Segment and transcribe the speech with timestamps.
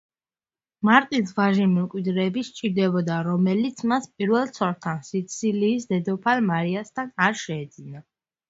[0.87, 8.07] მარტინს ვაჟი მემკვიდრეები სჭირდებოდა, რომელიც მას პირველ ცოლთან, სიცილიის დედოფალ მარიასთან არ შეეძინა.